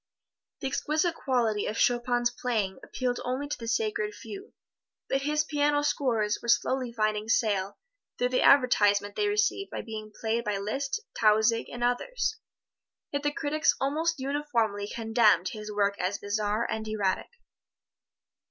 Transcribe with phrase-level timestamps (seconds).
[0.61, 4.55] The exquisite quality of Chopin's playing appealed only to the sacred few,
[5.07, 7.77] but his piano scores were slowly finding sale,
[8.17, 12.37] through the advertisement they received by being played by Liszt, Tausig and others.
[13.11, 17.29] Yet the critics almost uniformly condemned his work as bizarre and erratic.